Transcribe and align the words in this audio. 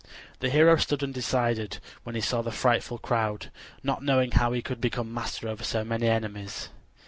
The 0.39 0.49
hero 0.49 0.77
stood 0.77 1.03
undecided 1.03 1.77
when 2.01 2.15
he 2.15 2.21
saw 2.21 2.41
the 2.41 2.51
frightful 2.51 2.97
crowd, 2.97 3.51
not 3.83 4.01
knowing 4.03 4.31
how 4.31 4.51
he 4.51 4.63
could 4.63 4.81
become 4.81 5.13
master 5.13 5.47
over 5.47 5.63
so 5.63 5.83
many 5.83 6.07
enemies. 6.07 6.69